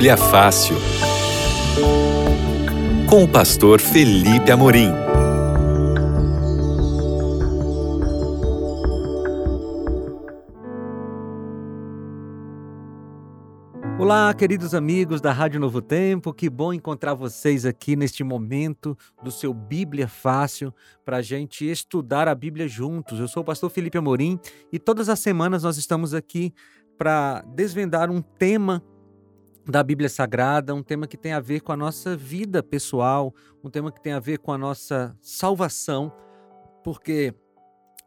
[0.00, 0.76] Bíblia Fácil.
[3.06, 4.88] Com o pastor Felipe Amorim.
[13.98, 19.30] Olá, queridos amigos da Rádio Novo Tempo, que bom encontrar vocês aqui neste momento do
[19.30, 20.72] seu Bíblia Fácil
[21.04, 23.20] para a gente estudar a Bíblia juntos.
[23.20, 24.40] Eu sou o pastor Felipe Amorim
[24.72, 26.54] e todas as semanas nós estamos aqui
[26.96, 28.82] para desvendar um tema
[29.70, 33.70] da Bíblia Sagrada, um tema que tem a ver com a nossa vida pessoal, um
[33.70, 36.12] tema que tem a ver com a nossa salvação,
[36.82, 37.34] porque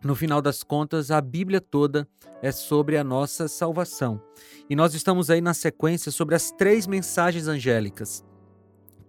[0.03, 2.07] no final das contas a Bíblia toda
[2.41, 4.21] é sobre a nossa salvação.
[4.69, 8.23] E nós estamos aí na sequência sobre as três mensagens angélicas.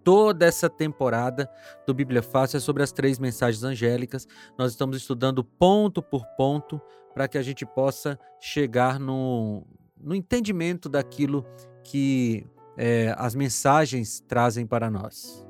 [0.03, 1.49] Toda essa temporada
[1.85, 4.27] do Bíblia Fácil é sobre as três mensagens angélicas.
[4.57, 6.79] Nós estamos estudando ponto por ponto
[7.13, 9.65] para que a gente possa chegar no,
[9.99, 11.45] no entendimento daquilo
[11.85, 15.47] que é, as mensagens trazem para nós.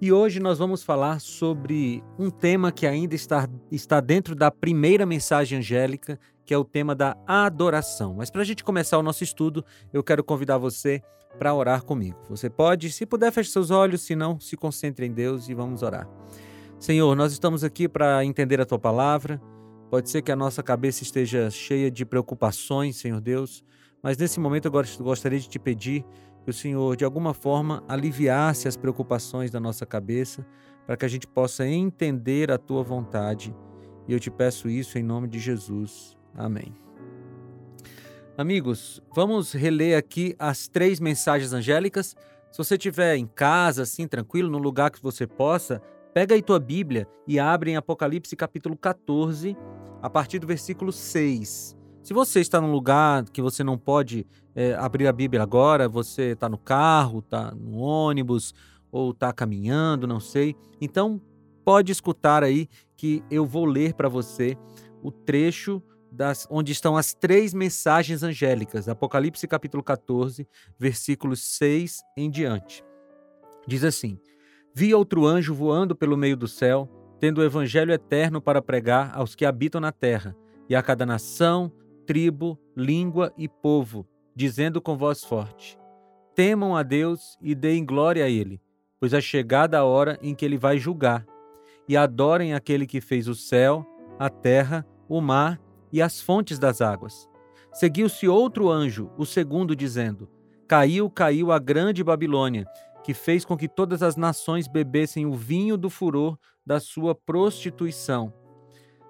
[0.00, 5.06] E hoje nós vamos falar sobre um tema que ainda está, está dentro da primeira
[5.06, 8.14] mensagem angélica, que é o tema da adoração.
[8.18, 11.00] Mas para a gente começar o nosso estudo, eu quero convidar você
[11.38, 12.18] para orar comigo.
[12.28, 15.82] Você pode, se puder, feche seus olhos, se não, se concentre em Deus e vamos
[15.82, 16.08] orar.
[16.80, 19.40] Senhor, nós estamos aqui para entender a tua palavra.
[19.88, 23.62] Pode ser que a nossa cabeça esteja cheia de preocupações, Senhor Deus,
[24.02, 26.04] mas nesse momento eu gostaria de te pedir
[26.42, 30.44] que o Senhor, de alguma forma, aliviasse as preocupações da nossa cabeça,
[30.86, 33.54] para que a gente possa entender a tua vontade.
[34.08, 36.16] E eu te peço isso em nome de Jesus.
[36.34, 36.74] Amém.
[38.36, 42.16] Amigos, vamos reler aqui as três mensagens angélicas.
[42.50, 45.80] Se você estiver em casa, assim, tranquilo, num lugar que você possa,
[46.12, 49.56] pega aí tua Bíblia e abre em Apocalipse capítulo 14,
[50.00, 51.81] a partir do versículo 6.
[52.02, 56.32] Se você está num lugar que você não pode é, abrir a Bíblia agora, você
[56.32, 58.52] está no carro, está no ônibus
[58.90, 61.20] ou está caminhando, não sei, então
[61.64, 64.56] pode escutar aí que eu vou ler para você
[65.00, 70.46] o trecho das, onde estão as três mensagens angélicas, Apocalipse capítulo 14,
[70.76, 72.84] versículos 6 em diante.
[73.66, 74.18] Diz assim:
[74.74, 76.88] Vi outro anjo voando pelo meio do céu,
[77.20, 80.36] tendo o evangelho eterno para pregar aos que habitam na terra,
[80.68, 81.72] e a cada nação,
[82.06, 85.78] tribo, língua e povo, dizendo com voz forte:
[86.34, 88.60] Temam a Deus e deem glória a Ele,
[89.00, 91.26] pois é chegada a hora em que Ele vai julgar,
[91.88, 93.86] e adorem aquele que fez o céu,
[94.18, 95.60] a terra, o mar
[95.92, 97.28] e as fontes das águas.
[97.72, 100.28] Seguiu-se outro anjo, o segundo, dizendo:
[100.68, 102.66] Caiu, caiu a grande Babilônia,
[103.02, 108.32] que fez com que todas as nações bebessem o vinho do furor da sua prostituição.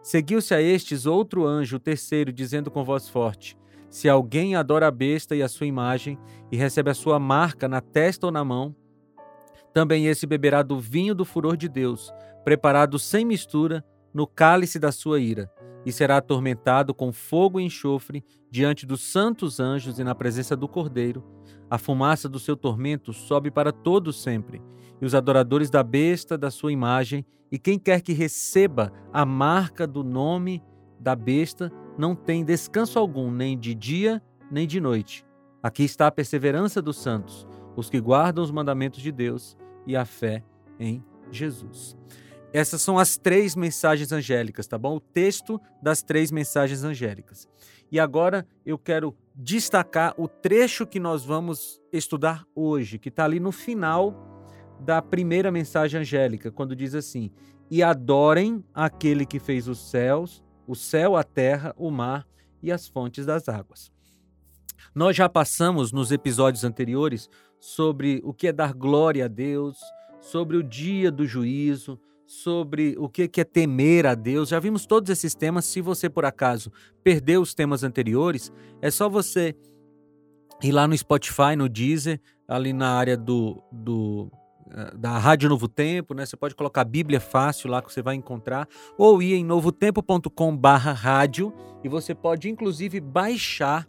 [0.03, 3.57] Seguiu-se a estes outro anjo, o terceiro, dizendo com voz forte:
[3.89, 6.19] Se alguém adora a besta e a sua imagem,
[6.51, 8.75] e recebe a sua marca na testa ou na mão,
[9.73, 12.13] também esse beberá do vinho do furor de Deus,
[12.45, 15.51] preparado sem mistura, no cálice da sua ira,
[15.87, 20.69] e será atormentado com fogo e enxofre diante dos santos anjos e na presença do
[20.69, 21.25] Cordeiro.
[21.73, 24.61] A fumaça do seu tormento sobe para todos sempre,
[25.01, 29.87] e os adoradores da besta, da sua imagem, e quem quer que receba a marca
[29.87, 30.63] do nome
[31.01, 35.25] da besta, não tem descanso algum, nem de dia, nem de noite.
[35.63, 39.57] Aqui está a perseverança dos santos, os que guardam os mandamentos de Deus
[39.87, 40.45] e a fé
[40.79, 41.97] em Jesus.
[42.53, 44.97] Essas são as três mensagens angélicas, tá bom?
[44.97, 47.49] O texto das três mensagens angélicas.
[47.91, 53.41] E agora eu quero destacar o trecho que nós vamos estudar hoje, que está ali
[53.41, 54.15] no final
[54.81, 57.31] da primeira mensagem angélica, quando diz assim:
[57.71, 62.27] E adorem aquele que fez os céus, o céu, a terra, o mar
[62.63, 63.91] e as fontes das águas.
[64.95, 67.29] Nós já passamos nos episódios anteriores
[67.59, 69.79] sobre o que é dar glória a Deus,
[70.21, 71.99] sobre o dia do juízo,
[72.33, 74.49] sobre o que é temer a Deus.
[74.49, 75.67] Já vimos todos esses temas.
[75.67, 76.73] Se você, por acaso,
[77.05, 78.51] perdeu os temas anteriores,
[78.81, 79.55] é só você
[80.63, 82.19] ir lá no Spotify, no Deezer,
[82.49, 84.33] ali na área do, do
[84.71, 86.25] eh, da Rádio Novo Tempo, né?
[86.25, 91.53] Você pode colocar Bíblia Fácil lá que você vai encontrar, ou ir em novotempo.com/barra rádio
[91.85, 93.87] e você pode inclusive baixar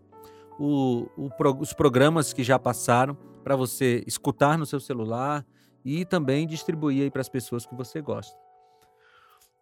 [0.60, 1.30] o, o,
[1.60, 5.46] os programas que já passaram para você escutar no seu celular,
[5.84, 8.38] e também distribuir aí para as pessoas que você gosta.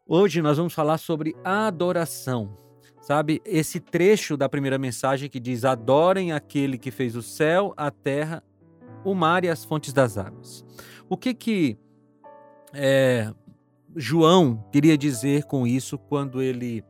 [0.08, 2.58] Hoje nós vamos falar sobre adoração.
[3.02, 7.90] Sabe, esse trecho da primeira mensagem que diz: Adorem aquele que fez o céu, a
[7.90, 8.44] terra,
[9.04, 10.64] o mar e as fontes das águas.
[11.10, 11.78] O que que
[12.74, 13.34] é,
[13.96, 16.84] João queria dizer com isso quando ele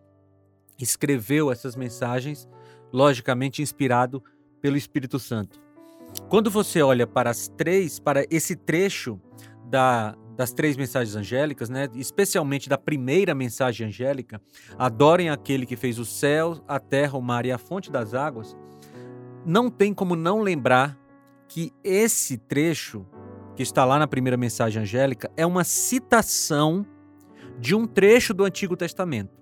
[0.78, 2.50] escreveu essas mensagens,
[2.92, 4.22] logicamente inspirado
[4.60, 5.61] pelo Espírito Santo?
[6.32, 9.20] Quando você olha para as três, para esse trecho
[9.66, 14.42] da, das três mensagens angélicas, né, especialmente da primeira mensagem angélica,
[14.80, 18.56] adorem aquele que fez o céu, a terra, o mar e a fonte das águas,
[19.46, 20.98] não tem como não lembrar
[21.50, 23.06] que esse trecho
[23.54, 26.88] que está lá na primeira mensagem angélica é uma citação
[27.60, 29.38] de um trecho do Antigo Testamento.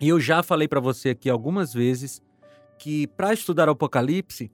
[0.00, 2.22] E eu já falei para você aqui algumas vezes
[2.78, 4.48] que para estudar o Apocalipse,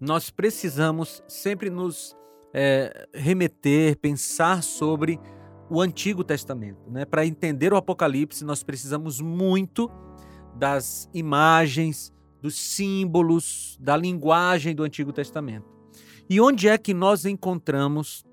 [0.00, 2.16] nós precisamos sempre nos
[2.54, 5.20] é, remeter, pensar sobre
[5.68, 6.90] o Antigo Testamento.
[6.90, 7.04] Né?
[7.04, 9.90] Para entender o Apocalipse, nós precisamos muito
[10.56, 15.68] das imagens, dos símbolos, da linguagem do Antigo Testamento.
[16.28, 18.24] E onde é que nós encontramos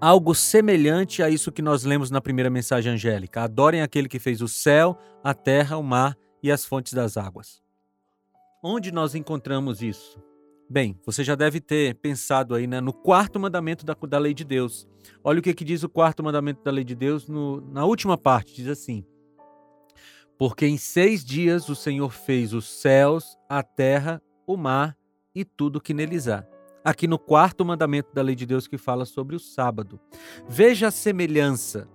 [0.00, 3.42] algo semelhante a isso que nós lemos na primeira mensagem angélica?
[3.42, 7.62] Adorem aquele que fez o céu, a terra, o mar e as fontes das águas.
[8.62, 10.18] Onde nós encontramos isso?
[10.74, 14.42] Bem, você já deve ter pensado aí né, no quarto mandamento da, da lei de
[14.42, 14.88] Deus.
[15.22, 18.18] Olha o que, que diz o quarto mandamento da lei de Deus no, na última
[18.18, 19.04] parte: diz assim.
[20.36, 24.96] Porque em seis dias o Senhor fez os céus, a terra, o mar
[25.32, 26.44] e tudo que neles há.
[26.84, 30.00] Aqui no quarto mandamento da lei de Deus que fala sobre o sábado.
[30.48, 31.88] Veja a semelhança.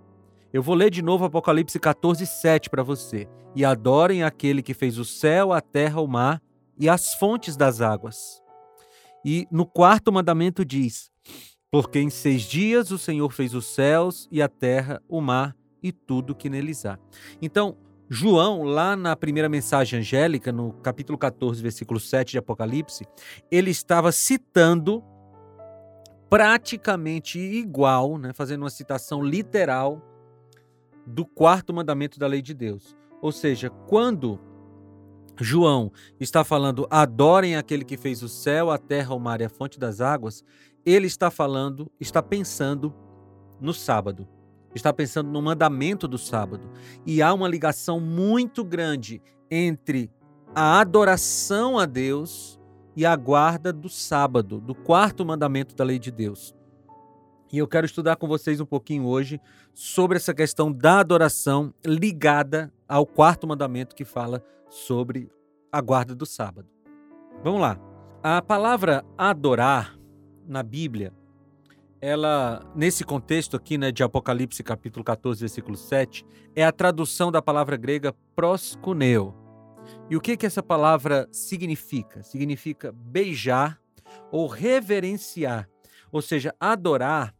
[0.53, 3.27] Eu vou ler de novo Apocalipse 14, 7 para você.
[3.53, 6.41] E adorem aquele que fez o céu, a terra, o mar
[6.77, 8.38] e as fontes das águas.
[9.31, 11.11] E no quarto mandamento diz:
[11.69, 15.91] Porque em seis dias o Senhor fez os céus e a terra, o mar e
[15.91, 16.97] tudo que neles há.
[17.39, 17.77] Então,
[18.09, 23.05] João, lá na primeira mensagem angélica, no capítulo 14, versículo 7 de Apocalipse,
[23.51, 25.03] ele estava citando
[26.27, 30.01] praticamente igual, né, fazendo uma citação literal
[31.05, 32.97] do quarto mandamento da lei de Deus.
[33.21, 34.39] Ou seja, quando
[35.39, 39.49] João está falando: adorem aquele que fez o céu, a terra, o mar e a
[39.49, 40.43] fonte das águas.
[40.85, 42.93] Ele está falando, está pensando
[43.59, 44.27] no sábado.
[44.73, 46.69] Está pensando no mandamento do sábado.
[47.05, 50.11] E há uma ligação muito grande entre
[50.53, 52.59] a adoração a Deus
[52.95, 56.55] e a guarda do sábado, do quarto mandamento da lei de Deus.
[57.51, 59.41] E eu quero estudar com vocês um pouquinho hoje
[59.73, 65.31] sobre essa questão da adoração ligada ao quarto mandamento que fala sobre
[65.71, 66.69] a guarda do sábado.
[67.43, 67.79] Vamos lá.
[68.21, 69.97] A palavra adorar
[70.45, 71.13] na Bíblia,
[72.01, 76.25] ela nesse contexto aqui, né, de Apocalipse capítulo 14, versículo 7,
[76.55, 79.33] é a tradução da palavra grega proskuneo.
[80.09, 82.21] E o que que essa palavra significa?
[82.23, 83.79] Significa beijar
[84.31, 85.69] ou reverenciar.
[86.11, 87.33] Ou seja, adorar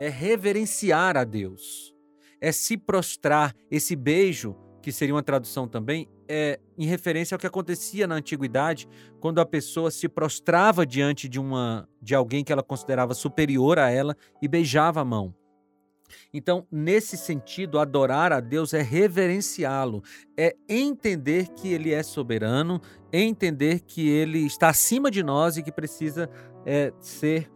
[0.00, 1.94] é reverenciar a Deus.
[2.40, 7.46] É se prostrar, esse beijo que seria uma tradução também, é em referência ao que
[7.46, 8.88] acontecia na antiguidade,
[9.18, 13.90] quando a pessoa se prostrava diante de uma de alguém que ela considerava superior a
[13.90, 15.34] ela e beijava a mão.
[16.32, 20.02] Então, nesse sentido, adorar a Deus é reverenciá-lo,
[20.36, 22.80] é entender que ele é soberano,
[23.12, 26.30] é entender que ele está acima de nós e que precisa
[26.64, 27.50] é, ser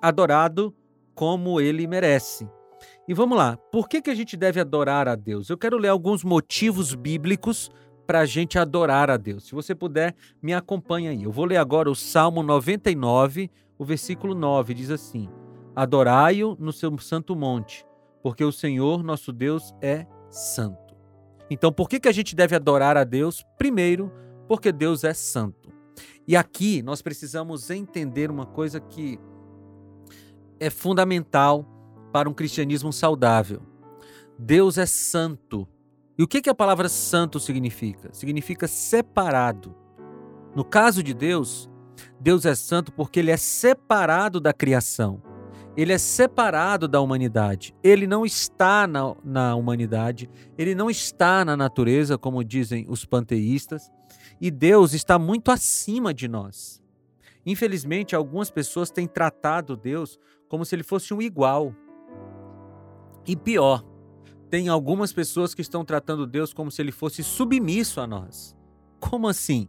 [0.00, 0.74] adorado
[1.14, 2.48] como ele merece.
[3.08, 5.48] E vamos lá, por que, que a gente deve adorar a Deus?
[5.48, 7.70] Eu quero ler alguns motivos bíblicos
[8.08, 9.44] para a gente adorar a Deus.
[9.44, 11.24] Se você puder, me acompanhe aí.
[11.24, 15.28] Eu vou ler agora o Salmo 99, o versículo 9, diz assim:
[15.76, 17.84] Adorai-o no seu santo monte,
[18.22, 20.96] porque o Senhor nosso Deus é santo.
[21.50, 23.44] Então, por que, que a gente deve adorar a Deus?
[23.58, 24.10] Primeiro,
[24.48, 25.70] porque Deus é santo.
[26.26, 29.20] E aqui nós precisamos entender uma coisa que
[30.58, 31.66] é fundamental
[32.10, 33.60] para um cristianismo saudável.
[34.38, 35.68] Deus é santo.
[36.18, 38.10] E o que, que a palavra santo significa?
[38.12, 39.72] Significa separado.
[40.52, 41.70] No caso de Deus,
[42.18, 45.22] Deus é santo porque ele é separado da criação.
[45.76, 47.72] Ele é separado da humanidade.
[47.84, 53.88] Ele não está na, na humanidade, ele não está na natureza, como dizem os panteístas,
[54.40, 56.82] e Deus está muito acima de nós.
[57.46, 61.72] Infelizmente, algumas pessoas têm tratado Deus como se ele fosse um igual,
[63.24, 63.84] e pior,
[64.50, 68.56] tem algumas pessoas que estão tratando Deus como se ele fosse submisso a nós.
[68.98, 69.68] Como assim?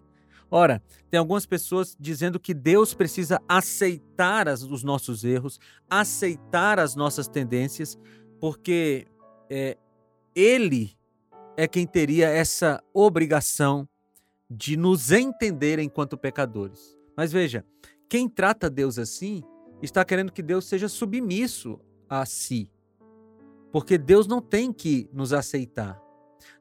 [0.51, 5.59] Ora, tem algumas pessoas dizendo que Deus precisa aceitar as, os nossos erros,
[5.89, 7.99] aceitar as nossas tendências,
[8.39, 9.05] porque
[9.49, 9.77] é,
[10.35, 10.97] Ele
[11.55, 13.87] é quem teria essa obrigação
[14.49, 16.97] de nos entender enquanto pecadores.
[17.15, 17.63] Mas veja,
[18.09, 19.43] quem trata Deus assim
[19.83, 22.71] está querendo que Deus seja submisso a si.
[23.71, 26.01] Porque Deus não tem que nos aceitar.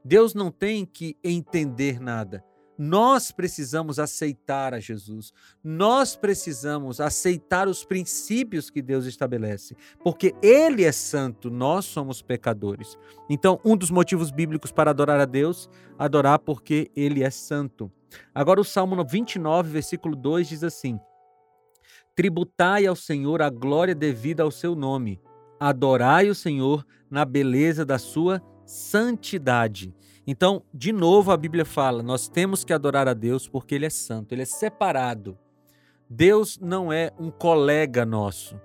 [0.04, 2.44] Deus não tem que entender nada.
[2.78, 5.32] Nós precisamos aceitar a Jesus.
[5.64, 12.96] Nós precisamos aceitar os princípios que Deus estabelece, porque Ele é santo, nós somos pecadores.
[13.28, 17.90] Então, um dos motivos bíblicos para adorar a Deus, adorar porque Ele é santo.
[18.32, 21.00] Agora, o Salmo 29, versículo 2 diz assim:
[22.14, 25.20] Tributai ao Senhor a glória devida ao seu nome,
[25.58, 29.94] adorai o Senhor na beleza da sua santidade.
[30.26, 33.90] Então, de novo, a Bíblia fala: nós temos que adorar a Deus porque Ele é
[33.90, 35.38] santo, Ele é separado.
[36.08, 38.60] Deus não é um colega nosso.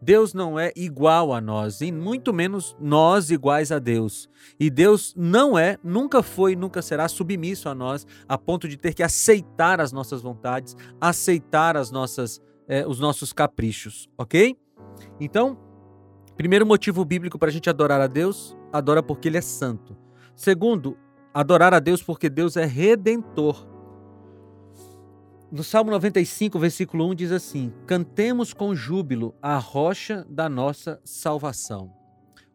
[0.00, 4.28] Deus não é igual a nós, e muito menos nós iguais a Deus.
[4.58, 8.94] E Deus não é, nunca foi, nunca será submisso a nós, a ponto de ter
[8.94, 14.56] que aceitar as nossas vontades, aceitar as nossas, eh, os nossos caprichos, ok?
[15.18, 15.58] Então,
[16.38, 19.96] primeiro motivo bíblico para a gente adorar a Deus, adora porque Ele é santo.
[20.36, 20.96] Segundo,
[21.34, 23.66] adorar a Deus porque Deus é redentor.
[25.50, 31.92] No Salmo 95, versículo 1 diz assim: Cantemos com júbilo a rocha da nossa salvação.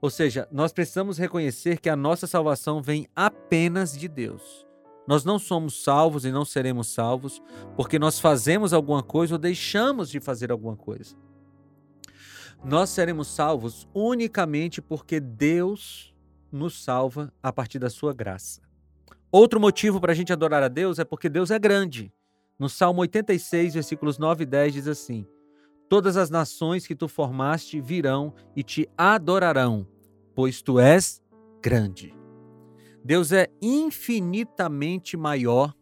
[0.01, 4.65] Ou seja, nós precisamos reconhecer que a nossa salvação vem apenas de Deus.
[5.05, 7.41] Nós não somos salvos e não seremos salvos
[7.75, 11.17] porque nós fazemos alguma coisa ou deixamos de fazer alguma coisa.
[12.65, 16.15] Nós seremos salvos unicamente porque Deus
[16.49, 18.61] nos salva a partir da sua graça.
[19.29, 22.13] Outro motivo para a gente adorar a Deus é porque Deus é grande.
[22.57, 25.27] No Salmo 86, versículos 9 e 10 diz assim:
[25.89, 29.85] Todas as nações que tu formaste virão e te adorarão,
[30.33, 31.21] pois tu és
[31.61, 32.15] grande.
[33.03, 35.75] Deus é infinitamente maior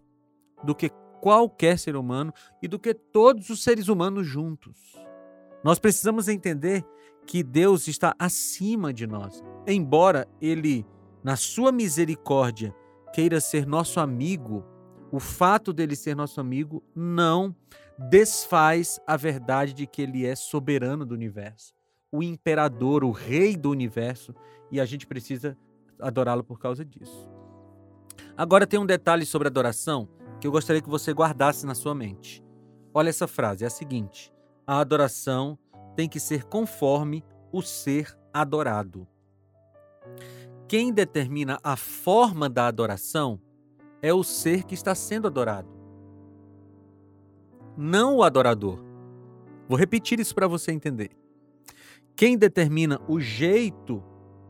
[0.63, 0.89] do que
[1.21, 5.00] qualquer ser humano e do que todos os seres humanos juntos.
[5.63, 6.83] Nós precisamos entender
[7.25, 9.43] que Deus está acima de nós.
[9.67, 10.85] Embora ele,
[11.23, 12.75] na sua misericórdia,
[13.13, 14.65] queira ser nosso amigo,
[15.11, 17.55] o fato dele ser nosso amigo não
[18.09, 21.73] desfaz a verdade de que ele é soberano do universo,
[22.11, 24.33] o imperador, o rei do universo,
[24.71, 25.57] e a gente precisa
[25.99, 27.29] adorá-lo por causa disso.
[28.35, 32.43] Agora tem um detalhe sobre adoração que eu gostaria que você guardasse na sua mente.
[32.93, 34.33] Olha essa frase, é a seguinte:
[34.65, 35.57] a adoração
[35.95, 39.07] tem que ser conforme o ser adorado.
[40.67, 43.39] Quem determina a forma da adoração
[44.01, 45.69] é o ser que está sendo adorado,
[47.77, 48.79] não o adorador.
[49.67, 51.11] Vou repetir isso para você entender.
[52.15, 54.03] Quem determina o jeito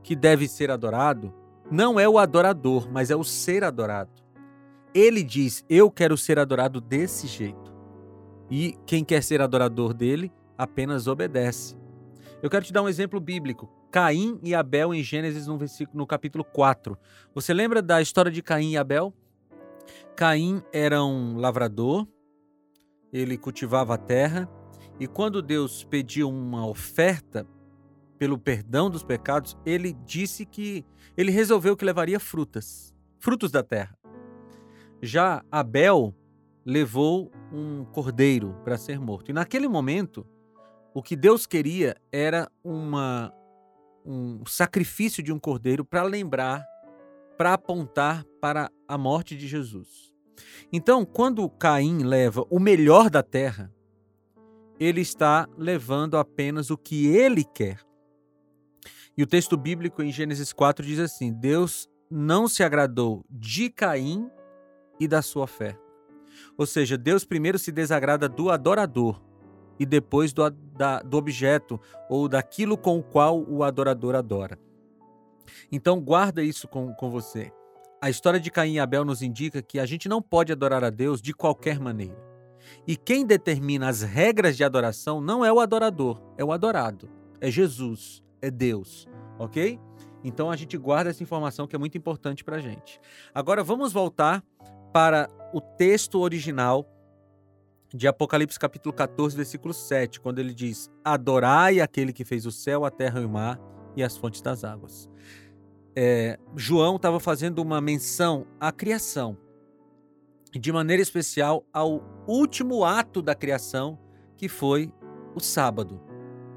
[0.04, 1.34] que deve ser adorado
[1.70, 4.12] não é o adorador, mas é o ser adorado.
[4.94, 7.71] Ele diz: Eu quero ser adorado desse jeito.
[8.52, 11.78] E quem quer ser adorador dele apenas obedece.
[12.44, 13.70] Eu quero te dar um exemplo bíblico.
[13.90, 16.98] Caim e Abel em Gênesis no, versículo, no capítulo 4.
[17.34, 19.14] Você lembra da história de Caim e Abel?
[20.16, 22.06] Caim era um lavrador,
[23.12, 24.50] ele cultivava a terra,
[25.00, 27.48] e quando Deus pediu uma oferta
[28.20, 30.86] pelo perdão dos pecados, ele disse que
[31.18, 33.98] ele resolveu que levaria frutas, frutos da terra.
[35.02, 36.16] Já Abel
[36.66, 39.30] levou um cordeiro para ser morto.
[39.30, 40.26] E naquele momento,
[40.94, 43.34] o que Deus queria era uma
[44.04, 46.66] um sacrifício de um cordeiro para lembrar,
[47.38, 50.12] para apontar para a morte de Jesus.
[50.74, 53.72] Então, quando Caim leva o melhor da terra,
[54.80, 57.80] ele está levando apenas o que ele quer.
[59.16, 64.30] E o texto bíblico em Gênesis 4 diz assim: Deus não se agradou de Caim
[65.00, 65.81] e da sua oferta.
[66.58, 69.22] Ou seja, Deus primeiro se desagrada do adorador
[69.80, 71.80] e depois do, da, do objeto
[72.10, 74.60] ou daquilo com o qual o adorador adora.
[75.72, 77.52] Então, guarda isso com, com você.
[78.02, 80.90] A história de Caim e Abel nos indica que a gente não pode adorar a
[80.90, 82.18] Deus de qualquer maneira.
[82.88, 87.10] E quem determina as regras de adoração não é o adorador, é o adorado.
[87.40, 89.80] É Jesus, é Deus, ok?
[90.24, 93.00] Então a gente guarda essa informação que é muito importante para a gente.
[93.34, 94.44] Agora vamos voltar
[94.92, 96.88] para o texto original
[97.94, 102.86] de Apocalipse capítulo 14, versículo 7, quando ele diz: Adorai aquele que fez o céu,
[102.86, 103.60] a terra e o mar
[103.96, 105.10] e as fontes das águas.
[105.96, 109.38] É, João estava fazendo uma menção à criação,
[110.54, 114.00] de maneira especial ao último ato da criação,
[114.38, 114.94] que foi
[115.36, 116.02] o sábado.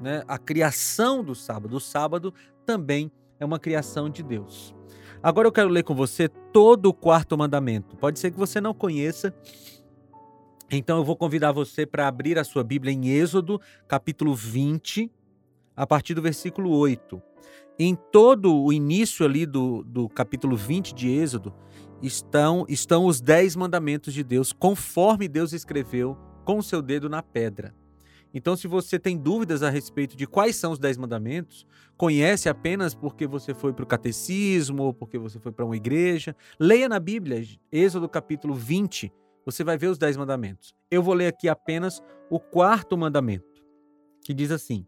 [0.01, 0.23] Né?
[0.27, 1.75] A criação do sábado.
[1.75, 2.33] O sábado
[2.65, 4.74] também é uma criação de Deus.
[5.21, 7.95] Agora eu quero ler com você todo o quarto mandamento.
[7.97, 9.33] Pode ser que você não conheça,
[10.69, 15.11] então eu vou convidar você para abrir a sua Bíblia em Êxodo, capítulo 20,
[15.75, 17.21] a partir do versículo 8.
[17.77, 21.53] Em todo o início ali do, do capítulo 20 de Êxodo,
[22.01, 27.21] estão, estão os dez mandamentos de Deus, conforme Deus escreveu com o seu dedo na
[27.21, 27.73] pedra.
[28.37, 31.65] Então, se você tem dúvidas a respeito de quais são os dez mandamentos,
[31.95, 36.35] conhece apenas porque você foi para o catecismo ou porque você foi para uma igreja,
[36.59, 39.09] leia na Bíblia, Êxodo capítulo 20,
[39.45, 40.75] você vai ver os dez mandamentos.
[40.91, 43.65] Eu vou ler aqui apenas o quarto mandamento,
[44.25, 44.85] que diz assim: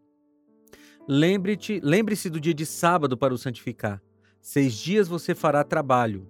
[1.08, 4.04] Lembre-te, lembre-se do dia de sábado para o santificar.
[4.42, 6.27] Seis dias você fará trabalho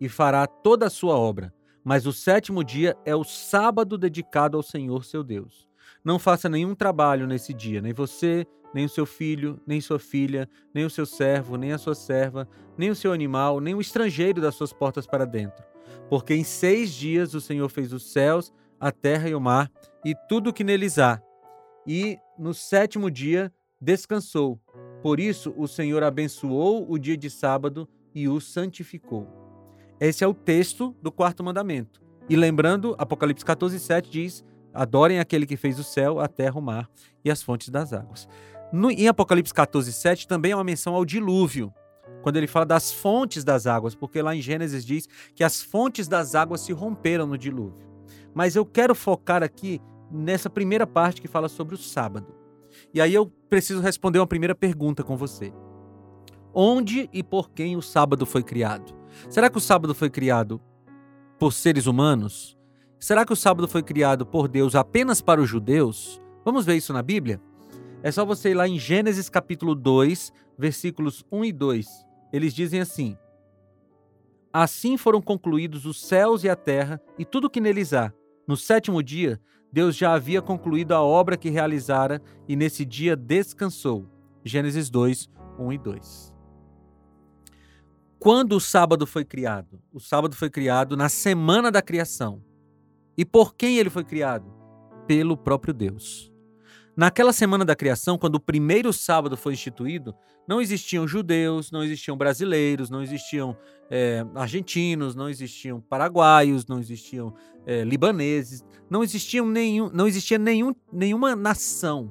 [0.00, 1.52] e fará toda a sua obra,
[1.84, 5.69] mas o sétimo dia é o sábado dedicado ao Senhor seu Deus.
[6.04, 10.48] Não faça nenhum trabalho nesse dia, nem você, nem o seu filho, nem sua filha,
[10.72, 14.40] nem o seu servo, nem a sua serva, nem o seu animal, nem o estrangeiro
[14.40, 15.64] das suas portas para dentro.
[16.08, 19.70] Porque em seis dias o Senhor fez os céus, a terra e o mar,
[20.04, 21.20] e tudo o que neles há.
[21.86, 24.60] E no sétimo dia descansou.
[25.02, 29.28] Por isso o Senhor abençoou o dia de sábado e o santificou.
[29.98, 32.00] Esse é o texto do quarto mandamento.
[32.28, 36.62] E lembrando, Apocalipse 14, 7 diz: Adorem aquele que fez o céu, a terra, o
[36.62, 36.88] mar
[37.24, 38.28] e as fontes das águas.
[38.72, 41.72] No, em Apocalipse 14, 7 também é uma menção ao dilúvio,
[42.22, 46.06] quando ele fala das fontes das águas, porque lá em Gênesis diz que as fontes
[46.06, 47.88] das águas se romperam no dilúvio.
[48.34, 52.34] Mas eu quero focar aqui nessa primeira parte que fala sobre o sábado.
[52.94, 55.52] E aí eu preciso responder uma primeira pergunta com você.
[56.52, 58.92] Onde e por quem o sábado foi criado?
[59.28, 60.60] Será que o sábado foi criado
[61.38, 62.59] por seres humanos?
[63.00, 66.20] Será que o sábado foi criado por Deus apenas para os judeus?
[66.44, 67.40] Vamos ver isso na Bíblia?
[68.02, 72.06] É só você ir lá em Gênesis capítulo 2, versículos 1 e 2.
[72.30, 73.16] Eles dizem assim:
[74.52, 78.12] Assim foram concluídos os céus e a terra e tudo que neles há.
[78.46, 79.40] No sétimo dia,
[79.72, 84.06] Deus já havia concluído a obra que realizara e nesse dia descansou.
[84.44, 86.34] Gênesis 2, 1 e 2.
[88.18, 89.80] Quando o sábado foi criado?
[89.90, 92.42] O sábado foi criado na semana da criação.
[93.20, 94.50] E por quem ele foi criado?
[95.06, 96.32] Pelo próprio Deus.
[96.96, 100.14] Naquela semana da criação, quando o primeiro sábado foi instituído,
[100.48, 103.54] não existiam judeus, não existiam brasileiros, não existiam
[103.90, 107.34] é, argentinos, não existiam paraguaios, não existiam
[107.66, 112.10] é, libaneses, não existiam nenhum, não existia nenhum, nenhuma nação.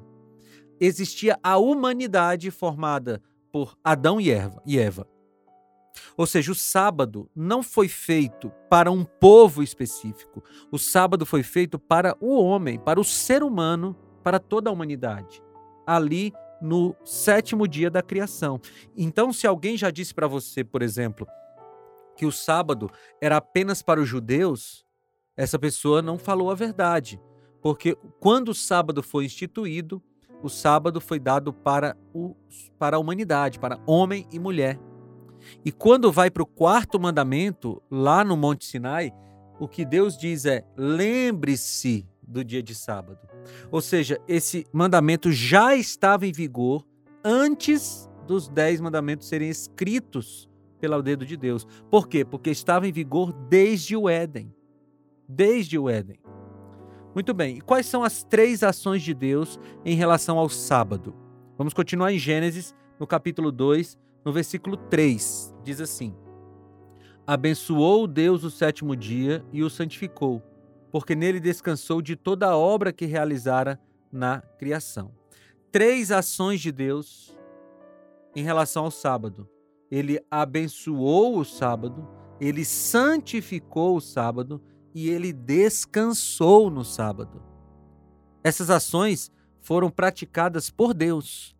[0.79, 3.19] Existia a humanidade formada
[3.51, 4.61] por Adão e Eva.
[4.63, 5.07] E Eva.
[6.15, 10.43] Ou seja, o sábado não foi feito para um povo específico.
[10.71, 15.41] O sábado foi feito para o homem, para o ser humano, para toda a humanidade.
[15.85, 18.59] Ali no sétimo dia da criação.
[18.95, 21.27] Então, se alguém já disse para você, por exemplo,
[22.15, 22.89] que o sábado
[23.21, 24.85] era apenas para os judeus,
[25.37, 27.19] essa pessoa não falou a verdade.
[27.61, 30.01] Porque quando o sábado foi instituído,
[30.41, 32.35] o sábado foi dado para, o,
[32.77, 34.79] para a humanidade, para homem e mulher.
[35.63, 39.13] E quando vai para o quarto mandamento, lá no Monte Sinai,
[39.59, 43.19] o que Deus diz é: lembre-se do dia de sábado.
[43.71, 46.85] Ou seja, esse mandamento já estava em vigor
[47.23, 51.65] antes dos dez mandamentos serem escritos pelo dedo de Deus.
[51.89, 52.23] Por quê?
[52.23, 54.53] Porque estava em vigor desde o Éden.
[55.27, 56.19] Desde o Éden.
[57.13, 61.15] Muito bem, e quais são as três ações de Deus em relação ao sábado?
[61.57, 63.97] Vamos continuar em Gênesis, no capítulo 2,
[64.29, 66.15] no versículo 3, diz assim:
[67.25, 70.43] Abençoou Deus o sétimo dia e o santificou,
[70.91, 73.79] porque nele descansou de toda a obra que realizara
[74.11, 75.11] na criação.
[75.71, 77.35] Três ações de Deus
[78.35, 79.49] em relação ao sábado.
[79.89, 82.07] Ele abençoou o sábado,
[82.39, 84.61] ele santificou o sábado
[84.93, 87.41] e ele descansou no sábado.
[88.43, 91.57] Essas ações foram praticadas por Deus.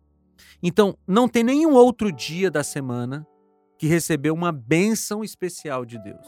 [0.62, 3.26] Então, não tem nenhum outro dia da semana
[3.78, 6.26] que recebeu uma bênção especial de Deus.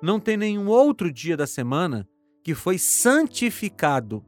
[0.00, 2.08] Não tem nenhum outro dia da semana
[2.42, 4.24] que foi santificado.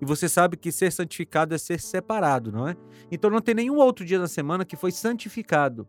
[0.00, 2.76] E você sabe que ser santificado é ser separado, não é?
[3.10, 5.88] Então não tem nenhum outro dia da semana que foi santificado.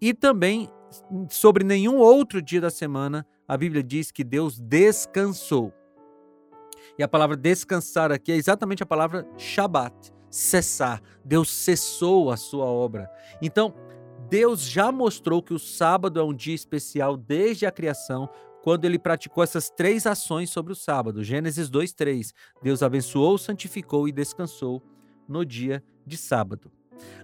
[0.00, 0.68] E também
[1.30, 5.72] sobre nenhum outro dia da semana a Bíblia diz que Deus descansou.
[6.98, 11.00] E a palavra descansar aqui é exatamente a palavra Shabat, cessar.
[11.24, 13.08] Deus cessou a sua obra.
[13.40, 13.72] Então,
[14.28, 18.28] Deus já mostrou que o sábado é um dia especial desde a criação,
[18.60, 21.22] quando ele praticou essas três ações sobre o sábado.
[21.22, 22.32] Gênesis 2:3.
[22.60, 24.82] Deus abençoou, santificou e descansou
[25.28, 26.68] no dia de sábado.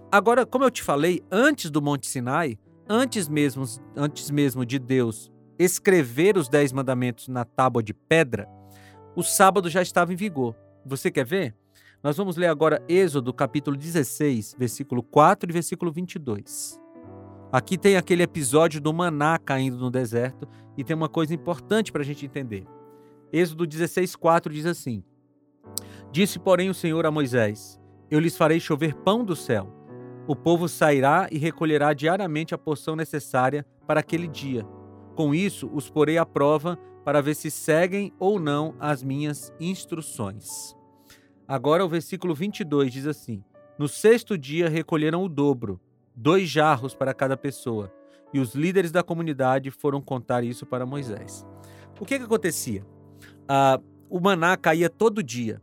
[0.09, 5.29] Agora, como eu te falei, antes do Monte Sinai, antes mesmo, antes mesmo de Deus
[5.59, 8.47] escrever os dez mandamentos na tábua de pedra,
[9.15, 10.55] o sábado já estava em vigor.
[10.85, 11.60] Você quer ver?
[12.03, 16.81] Nós vamos ler agora Êxodo, capítulo 16, versículo 4 e versículo 22.
[17.51, 22.01] Aqui tem aquele episódio do maná caindo no deserto e tem uma coisa importante para
[22.01, 22.65] a gente entender.
[23.31, 25.03] Êxodo 16,4 diz assim:
[26.11, 29.71] Disse, porém, o Senhor a Moisés: Eu lhes farei chover pão do céu.
[30.27, 34.65] O povo sairá e recolherá diariamente a porção necessária para aquele dia.
[35.15, 40.80] Com isso, os porei à prova para ver se seguem ou não as minhas instruções.
[41.51, 43.43] Agora, o versículo 22 diz assim:
[43.77, 45.81] No sexto dia recolheram o dobro
[46.15, 47.93] dois jarros para cada pessoa.
[48.33, 51.45] E os líderes da comunidade foram contar isso para Moisés.
[51.99, 52.85] O que, que acontecia?
[53.49, 55.61] Ah, o maná caía todo dia.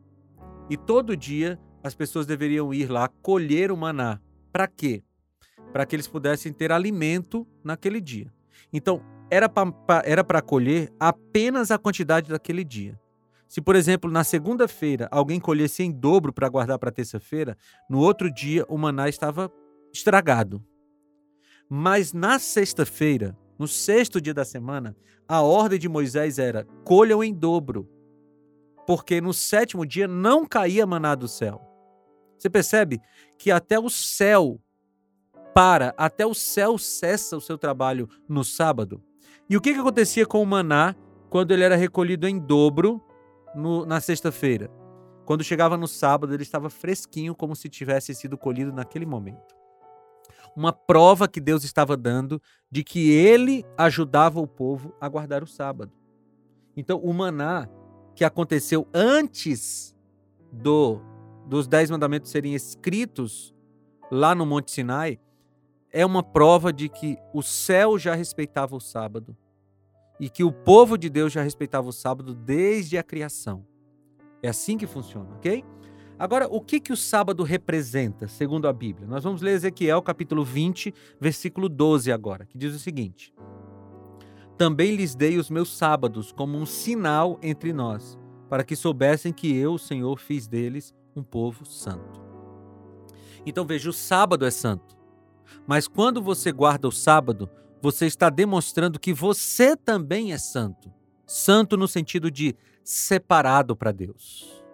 [0.68, 4.20] E todo dia as pessoas deveriam ir lá colher o maná.
[4.52, 5.02] Para quê?
[5.72, 8.30] Para que eles pudessem ter alimento naquele dia.
[8.70, 9.48] Então, era
[10.22, 13.00] para colher apenas a quantidade daquele dia.
[13.48, 17.56] Se, por exemplo, na segunda-feira alguém colhesse em dobro para guardar para terça-feira,
[17.88, 19.50] no outro dia o maná estava
[19.92, 20.62] estragado.
[21.68, 24.94] Mas na sexta-feira, no sexto dia da semana,
[25.26, 27.88] a ordem de Moisés era: colham em dobro,
[28.86, 31.60] porque no sétimo dia não caía maná do céu.
[32.38, 33.00] Você percebe
[33.38, 34.60] que até o céu
[35.54, 39.02] para, até o céu cessa o seu trabalho no sábado.
[39.48, 40.94] E o que, que acontecia com o maná
[41.30, 43.02] quando ele era recolhido em dobro
[43.58, 44.70] no, na sexta-feira?
[45.26, 49.58] Quando chegava no sábado, ele estava fresquinho, como se tivesse sido colhido naquele momento
[50.58, 55.46] uma prova que Deus estava dando de que ele ajudava o povo a guardar o
[55.46, 55.92] sábado.
[56.76, 57.68] Então, o maná
[58.14, 59.94] que aconteceu antes
[60.52, 61.00] do
[61.46, 63.54] dos dez mandamentos serem escritos
[64.10, 65.18] lá no Monte Sinai
[65.90, 69.34] é uma prova de que o céu já respeitava o sábado
[70.20, 73.64] e que o povo de Deus já respeitava o sábado desde a criação.
[74.42, 75.64] É assim que funciona, ok?
[76.18, 79.06] Agora, o que, que o sábado representa, segundo a Bíblia?
[79.06, 83.32] Nós vamos ler Ezequiel capítulo 20, versículo 12 agora, que diz o seguinte:
[84.56, 89.56] Também lhes dei os meus sábados como um sinal entre nós, para que soubessem que
[89.56, 92.20] eu, o Senhor, fiz deles um povo santo.
[93.46, 94.96] Então veja, o sábado é santo.
[95.66, 97.48] Mas quando você guarda o sábado,
[97.80, 100.92] você está demonstrando que você também é santo.
[101.26, 104.64] Santo no sentido de separado para Deus.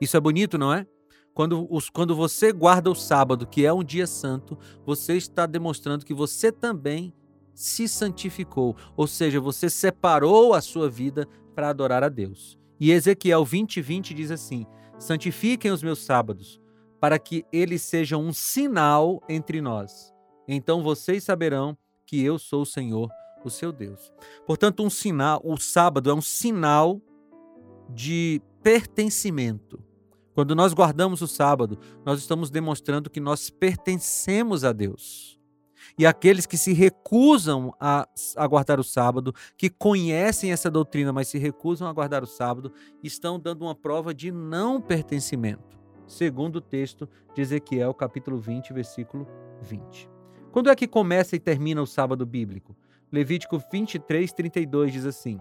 [0.00, 0.86] Isso é bonito, não é?
[1.32, 6.04] Quando, os, quando você guarda o sábado, que é um dia santo, você está demonstrando
[6.04, 7.12] que você também
[7.54, 12.58] se santificou, ou seja, você separou a sua vida para adorar a Deus.
[12.78, 14.66] E Ezequiel 20, 20 diz assim:
[14.98, 16.60] Santifiquem os meus sábados,
[17.00, 20.12] para que eles sejam um sinal entre nós.
[20.48, 23.10] Então vocês saberão que eu sou o Senhor,
[23.44, 24.12] o seu Deus.
[24.46, 27.00] Portanto, um sinal, o sábado é um sinal
[27.90, 29.82] de pertencimento.
[30.34, 35.36] Quando nós guardamos o sábado, nós estamos demonstrando que nós pertencemos a Deus.
[35.98, 41.28] E aqueles que se recusam a, a, guardar o sábado, que conhecem essa doutrina, mas
[41.28, 46.60] se recusam a guardar o sábado, estão dando uma prova de não pertencimento, segundo o
[46.60, 49.26] texto de Ezequiel, capítulo 20, versículo
[49.62, 50.15] 20.
[50.52, 52.76] Quando é que começa e termina o sábado bíblico?
[53.12, 55.38] Levítico 23, 32 diz assim: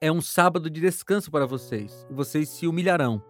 [0.00, 3.22] É um sábado de descanso para vocês, e vocês se humilharão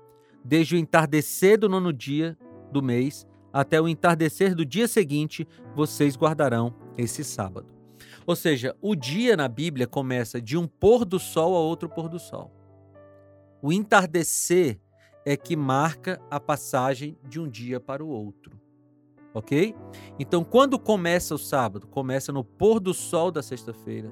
[0.45, 2.37] desde o entardecer do nono dia
[2.71, 7.73] do mês até o entardecer do dia seguinte, vocês guardarão esse sábado.
[8.27, 12.09] Ou seja, o dia na Bíblia começa de um pôr do sol a outro pôr
[12.09, 12.53] do sol.
[13.63, 14.81] O entardecer
[15.25, 18.61] é que marca a passagem de um dia para o outro.
[19.35, 19.75] Ok?
[20.19, 21.87] Então, quando começa o sábado?
[21.89, 24.11] Começa no pôr do sol da sexta-feira.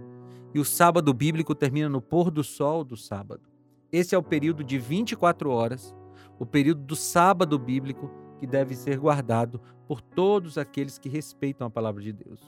[0.52, 3.48] E o sábado bíblico termina no pôr do sol do sábado.
[3.90, 5.94] Esse é o período de 24 horas
[6.42, 11.70] o período do sábado bíblico que deve ser guardado por todos aqueles que respeitam a
[11.70, 12.40] palavra de Deus.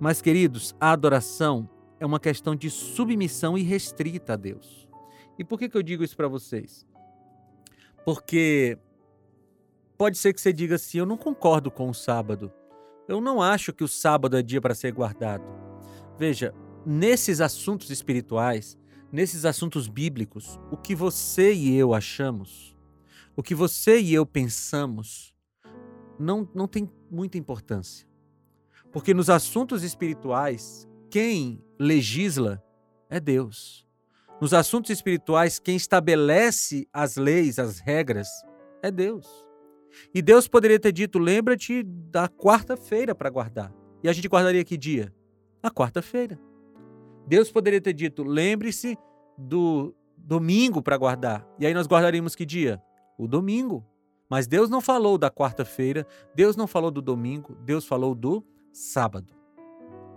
[0.00, 4.88] Mas, queridos, a adoração é uma questão de submissão irrestrita a Deus.
[5.38, 6.84] E por que, que eu digo isso para vocês?
[8.04, 8.76] Porque
[9.96, 12.52] pode ser que você diga assim: eu não concordo com o sábado.
[13.08, 15.44] Eu não acho que o sábado é dia para ser guardado.
[16.18, 16.52] Veja,
[16.84, 18.76] nesses assuntos espirituais,
[19.12, 22.76] nesses assuntos bíblicos, o que você e eu achamos,
[23.36, 25.32] o que você e eu pensamos,
[26.18, 28.06] não, não tem muita importância.
[28.90, 32.62] Porque nos assuntos espirituais, quem legisla
[33.08, 33.86] é Deus.
[34.40, 38.28] Nos assuntos espirituais, quem estabelece as leis, as regras,
[38.82, 39.45] é Deus.
[40.14, 43.72] E Deus poderia ter dito: lembra-te da quarta-feira para guardar.
[44.02, 45.12] E a gente guardaria que dia?
[45.62, 46.38] A quarta-feira.
[47.26, 48.96] Deus poderia ter dito: lembre-se
[49.36, 51.46] do domingo para guardar.
[51.58, 52.80] E aí nós guardaríamos que dia?
[53.18, 53.84] O domingo.
[54.28, 56.04] Mas Deus não falou da quarta-feira,
[56.34, 59.32] Deus não falou do domingo, Deus falou do sábado.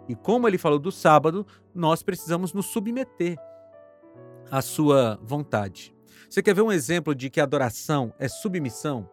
[0.07, 3.37] E como ele falou do sábado, nós precisamos nos submeter
[4.49, 5.95] à sua vontade.
[6.27, 9.07] Você quer ver um exemplo de que adoração é submissão?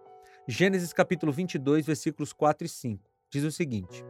[0.48, 3.02] Gênesis capítulo 22, versículos 4 e 5.
[3.28, 4.04] Diz o seguinte: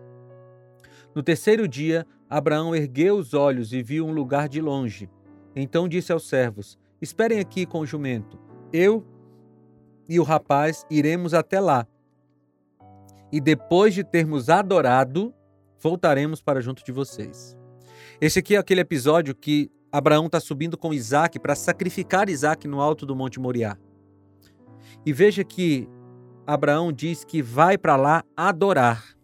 [1.14, 5.08] No terceiro dia, Abraão ergueu os olhos e viu um lugar de longe.
[5.54, 8.38] Então disse aos servos: Esperem aqui com o jumento.
[8.70, 9.02] Eu
[10.06, 11.86] e o rapaz iremos até lá.
[13.32, 15.34] E depois de termos adorado,
[15.80, 17.56] voltaremos para junto de vocês.
[18.20, 22.82] Esse aqui é aquele episódio que Abraão está subindo com Isaac para sacrificar Isaac no
[22.82, 23.78] alto do Monte Moriá.
[25.04, 25.88] E veja que
[26.46, 29.16] Abraão diz que vai para lá adorar.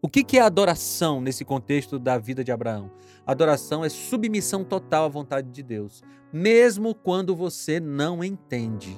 [0.00, 2.90] O que, que é adoração nesse contexto da vida de Abraão?
[3.26, 8.96] Adoração é submissão total à vontade de Deus, mesmo quando você não entende.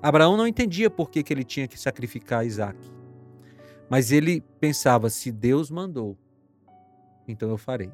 [0.00, 2.78] Abraão não entendia por que, que ele tinha que sacrificar Isaac.
[3.88, 6.16] Mas ele pensava: se Deus mandou,
[7.26, 7.90] então eu farei.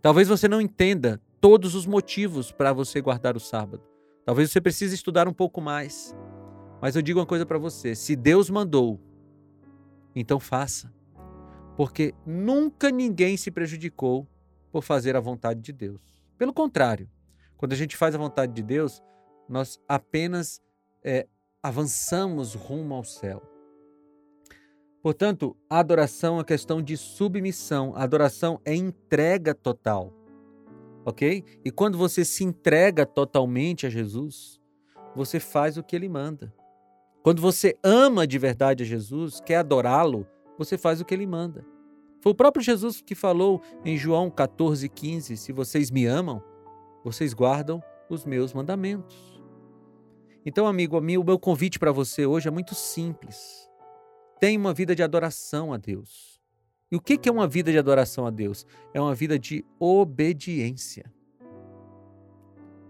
[0.00, 3.82] Talvez você não entenda todos os motivos para você guardar o sábado.
[4.24, 6.14] Talvez você precise estudar um pouco mais.
[6.80, 9.00] Mas eu digo uma coisa para você: se Deus mandou,
[10.14, 10.92] então faça.
[11.76, 14.26] Porque nunca ninguém se prejudicou
[14.70, 16.00] por fazer a vontade de Deus.
[16.36, 17.08] Pelo contrário,
[17.56, 19.02] quando a gente faz a vontade de Deus,
[19.48, 20.60] nós apenas
[21.02, 21.26] é,
[21.62, 23.42] avançamos rumo ao céu.
[25.02, 30.12] Portanto, a adoração é questão de submissão, a adoração é entrega total.
[31.04, 31.42] Ok?
[31.64, 34.60] E quando você se entrega totalmente a Jesus,
[35.16, 36.54] você faz o que ele manda.
[37.22, 41.64] Quando você ama de verdade a Jesus, quer adorá-lo, você faz o que ele manda.
[42.20, 46.42] Foi o próprio Jesus que falou em João 14,15: Se vocês me amam,
[47.04, 49.40] vocês guardam os meus mandamentos.
[50.44, 53.68] Então, amigo, o meu convite para você hoje é muito simples.
[54.38, 56.40] Tenha uma vida de adoração a Deus.
[56.90, 58.66] E o que é uma vida de adoração a Deus?
[58.92, 61.12] É uma vida de obediência.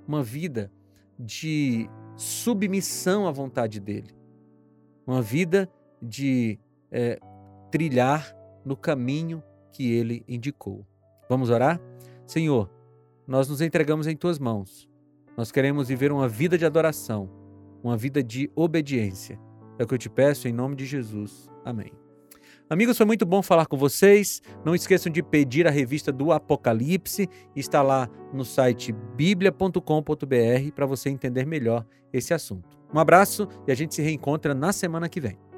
[0.06, 0.72] Uma vida
[1.18, 4.19] de submissão à vontade dele.
[5.10, 5.68] Uma vida
[6.00, 6.58] de
[6.90, 7.18] é,
[7.70, 9.42] trilhar no caminho
[9.72, 10.86] que ele indicou.
[11.28, 11.80] Vamos orar?
[12.26, 12.70] Senhor,
[13.26, 14.88] nós nos entregamos em tuas mãos.
[15.36, 17.40] Nós queremos viver uma vida de adoração
[17.82, 19.38] uma vida de obediência.
[19.78, 21.50] É o que eu te peço em nome de Jesus.
[21.64, 21.99] Amém.
[22.72, 24.40] Amigos, foi muito bom falar com vocês.
[24.64, 31.10] Não esqueçam de pedir a revista do Apocalipse, está lá no site biblia.com.br para você
[31.10, 32.78] entender melhor esse assunto.
[32.94, 35.49] Um abraço e a gente se reencontra na semana que vem.